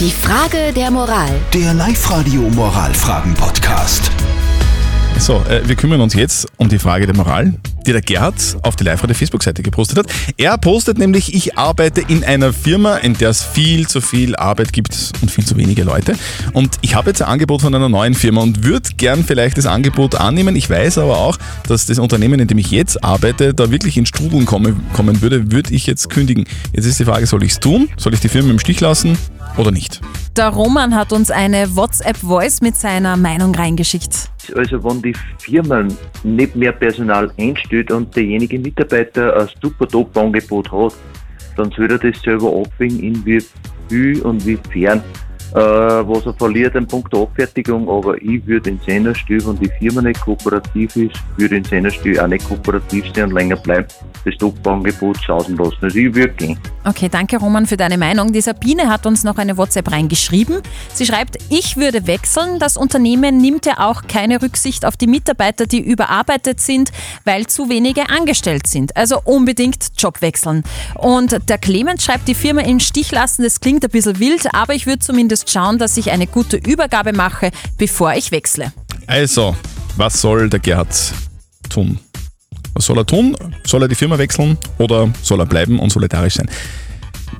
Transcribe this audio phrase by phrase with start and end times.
[0.00, 1.30] Die Frage der Moral.
[1.52, 4.10] Der Live-Radio Moralfragen-Podcast.
[5.18, 7.54] So, äh, wir kümmern uns jetzt um die Frage der Moral,
[7.86, 10.06] die der Gerhard auf die Live-Radio Facebook-Seite gepostet hat.
[10.36, 14.72] Er postet nämlich, ich arbeite in einer Firma, in der es viel zu viel Arbeit
[14.72, 16.14] gibt und viel zu wenige Leute.
[16.52, 19.66] Und ich habe jetzt ein Angebot von einer neuen Firma und würde gern vielleicht das
[19.66, 20.56] Angebot annehmen.
[20.56, 24.06] Ich weiß aber auch, dass das Unternehmen, in dem ich jetzt arbeite, da wirklich in
[24.06, 26.44] Strudeln kommen, kommen würde, würde ich jetzt kündigen.
[26.72, 27.88] Jetzt ist die Frage, soll ich es tun?
[27.96, 29.18] Soll ich die Firma im Stich lassen
[29.56, 30.00] oder nicht?
[30.36, 34.30] Der Roman hat uns eine WhatsApp-Voice mit seiner Meinung reingeschickt.
[34.56, 35.86] Also wenn die Firma
[36.24, 40.94] nicht mehr Personal einstellt und derjenige Mitarbeiter ein super Top-Angebot hat,
[41.56, 43.44] dann soll er das selber abwägen, in wie
[43.88, 45.04] viel und wie fern
[45.52, 49.70] äh, was er verliert in puncto Abfertigung, aber ich würde in seiner Stil, wenn die
[49.78, 53.86] Firma nicht kooperativ ist, würde in seiner Stil auch nicht kooperativ sein und länger bleiben,
[54.24, 55.76] das Top-Angebot sausen lassen.
[55.80, 56.58] Also ich würde gehen.
[56.84, 58.32] Okay, danke Roman für deine Meinung.
[58.32, 60.60] Die Sabine hat uns noch eine WhatsApp reingeschrieben.
[60.92, 62.58] Sie schreibt, ich würde wechseln.
[62.58, 66.90] Das Unternehmen nimmt ja auch keine Rücksicht auf die Mitarbeiter, die überarbeitet sind,
[67.24, 68.96] weil zu wenige angestellt sind.
[68.96, 70.62] Also unbedingt Job wechseln.
[70.96, 74.74] Und der Clemens schreibt, die Firma im Stich lassen, das klingt ein bisschen wild, aber
[74.74, 78.72] ich würde zumindest schauen, dass ich eine gute Übergabe mache, bevor ich wechsle.
[79.06, 79.56] Also,
[79.96, 80.94] was soll der Gerhard
[81.68, 81.98] tun?
[82.74, 83.36] Was soll er tun?
[83.66, 86.48] Soll er die Firma wechseln oder soll er bleiben und solidarisch sein?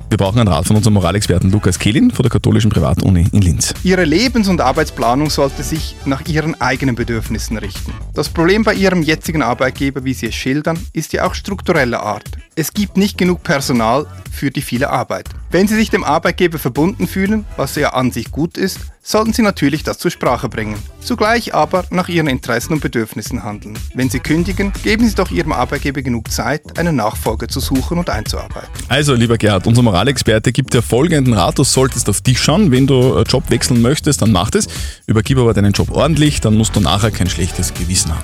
[0.09, 3.73] Wir brauchen einen Rat von unserem Moralexperten Lukas Kehlin von der Katholischen Privatuni in Linz.
[3.83, 7.91] Ihre Lebens- und Arbeitsplanung sollte sich nach Ihren eigenen Bedürfnissen richten.
[8.13, 12.34] Das Problem bei Ihrem jetzigen Arbeitgeber, wie Sie es schildern, ist ja auch struktureller Art.
[12.57, 15.27] Es gibt nicht genug Personal für die viele Arbeit.
[15.51, 19.41] Wenn Sie sich dem Arbeitgeber verbunden fühlen, was ja an sich gut ist, sollten Sie
[19.41, 20.77] natürlich das zur Sprache bringen.
[21.01, 23.77] Zugleich aber nach Ihren Interessen und Bedürfnissen handeln.
[23.93, 28.09] Wenn Sie kündigen, geben Sie doch Ihrem Arbeitgeber genug Zeit, einen Nachfolger zu suchen und
[28.09, 28.69] einzuarbeiten.
[28.87, 31.59] Also, lieber Gerhard, unser Moralexperte gibt dir folgenden Rat.
[31.59, 32.71] Du solltest auf dich schauen.
[32.71, 34.67] Wenn du Job wechseln möchtest, dann mach das.
[35.07, 38.23] Übergib aber deinen Job ordentlich, dann musst du nachher kein schlechtes Gewissen haben.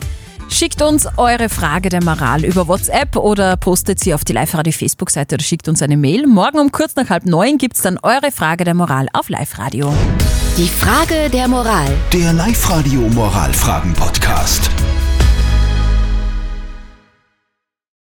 [0.53, 5.35] Schickt uns eure Frage der Moral über WhatsApp oder postet sie auf die Live-Radio Facebook-Seite
[5.35, 6.27] oder schickt uns eine Mail.
[6.27, 9.91] Morgen um kurz nach halb neun gibt es dann eure Frage der Moral auf Live-Radio.
[10.57, 11.87] Die Frage der Moral.
[12.13, 14.69] Der Live-Radio Moralfragen-Podcast.